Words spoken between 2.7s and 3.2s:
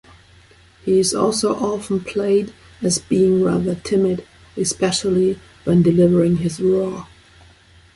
as